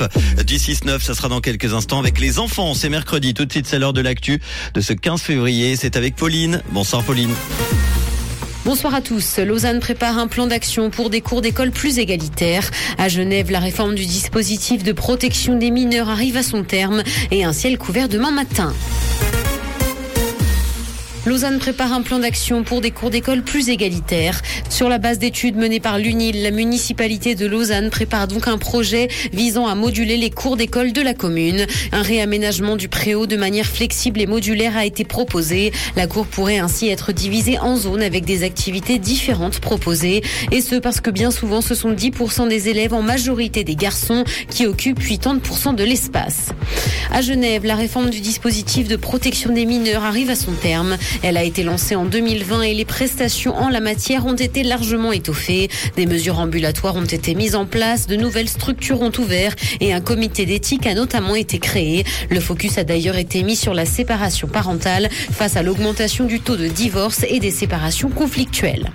[0.00, 1.00] 9 du 6-9.
[1.00, 2.74] Ça sera dans quelques instants avec les enfants.
[2.74, 3.34] C'est mercredi.
[3.34, 4.40] Tout de suite, c'est l'heure de l'actu
[4.74, 5.76] de ce 15 février.
[5.76, 6.62] C'est avec Pauline.
[6.70, 7.32] Bonsoir Pauline.
[8.64, 9.38] Bonsoir à tous.
[9.38, 12.70] Lausanne prépare un plan d'action pour des cours d'école plus égalitaires.
[12.98, 17.42] À Genève, la réforme du dispositif de protection des mineurs arrive à son terme et
[17.42, 18.74] un ciel couvert demain matin.
[21.26, 24.40] Lausanne prépare un plan d'action pour des cours d'école plus égalitaires.
[24.70, 29.08] Sur la base d'études menées par l'UNIL, la municipalité de Lausanne prépare donc un projet
[29.34, 31.66] visant à moduler les cours d'école de la commune.
[31.92, 35.72] Un réaménagement du préau de manière flexible et modulaire a été proposé.
[35.94, 40.22] La cour pourrait ainsi être divisée en zones avec des activités différentes proposées.
[40.52, 44.24] Et ce parce que bien souvent ce sont 10% des élèves, en majorité des garçons,
[44.48, 46.48] qui occupent 80% de l'espace.
[47.12, 50.96] À Genève, la réforme du dispositif de protection des mineurs arrive à son terme.
[51.22, 55.12] Elle a été lancée en 2020 et les prestations en la matière ont été largement
[55.12, 55.68] étoffées.
[55.96, 60.00] Des mesures ambulatoires ont été mises en place, de nouvelles structures ont ouvert et un
[60.00, 62.04] comité d'éthique a notamment été créé.
[62.30, 66.56] Le focus a d'ailleurs été mis sur la séparation parentale face à l'augmentation du taux
[66.56, 68.90] de divorce et des séparations conflictuelles.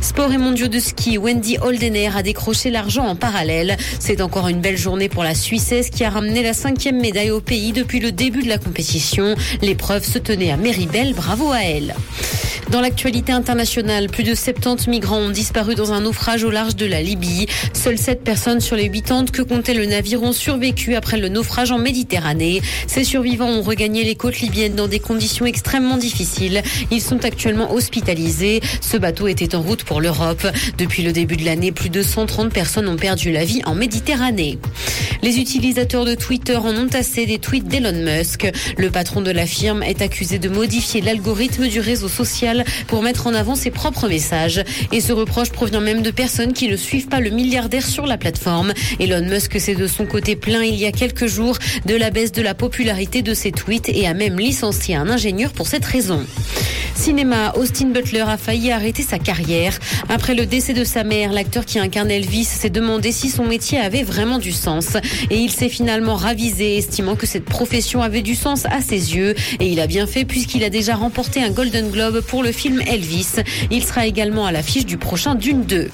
[0.00, 3.76] Sport et mondiaux de ski, Wendy Holdener a décroché l'argent en parallèle.
[3.98, 7.40] C'est encore une belle journée pour la Suissesse qui a ramené la cinquième médaille au
[7.40, 9.34] pays depuis le début de la compétition.
[9.60, 11.14] L'épreuve se tenait à Méribel.
[11.14, 11.37] Bravo
[12.70, 16.84] Dans l'actualité internationale, plus de 70 migrants ont disparu dans un naufrage au large de
[16.84, 17.46] la Libye.
[17.72, 21.70] Seules 7 personnes sur les 80 que comptait le navire ont survécu après le naufrage
[21.70, 22.60] en Méditerranée.
[22.86, 26.62] Ces survivants ont regagné les côtes libyennes dans des conditions extrêmement difficiles.
[26.90, 28.60] Ils sont actuellement hospitalisés.
[28.80, 30.46] Ce bateau était en route pour l'Europe.
[30.76, 34.58] Depuis le début de l'année, plus de 130 personnes ont perdu la vie en Méditerranée.
[35.22, 38.50] Les utilisateurs de Twitter en ont assez des tweets d'Elon Musk.
[38.76, 43.26] Le patron de la firme est accusé de modifier l'algorithme du réseau social pour mettre
[43.26, 44.62] en avant ses propres messages.
[44.92, 48.16] Et ce reproche provient même de personnes qui ne suivent pas le milliardaire sur la
[48.16, 48.72] plateforme.
[49.00, 52.32] Elon Musk s'est de son côté plaint il y a quelques jours de la baisse
[52.32, 56.24] de la popularité de ses tweets et a même licencié un ingénieur pour cette raison.
[56.98, 59.78] Cinéma, Austin Butler a failli arrêter sa carrière.
[60.08, 63.78] Après le décès de sa mère, l'acteur qui incarne Elvis s'est demandé si son métier
[63.78, 64.96] avait vraiment du sens.
[65.30, 69.36] Et il s'est finalement ravisé, estimant que cette profession avait du sens à ses yeux.
[69.60, 72.82] Et il a bien fait puisqu'il a déjà remporté un Golden Globe pour le film
[72.82, 73.36] Elvis.
[73.70, 75.88] Il sera également à l'affiche du prochain Dune 2.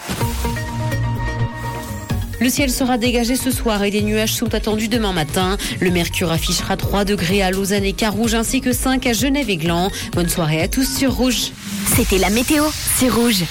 [2.40, 5.56] Le ciel sera dégagé ce soir et des nuages sont attendus demain matin.
[5.80, 9.56] Le mercure affichera 3 degrés à Lausanne et Carouge ainsi que 5 à Genève et
[9.56, 9.90] Gland.
[10.12, 11.50] Bonne soirée à tous sur Rouge.
[11.96, 12.64] C'était la météo,
[12.96, 13.42] c'est Rouge.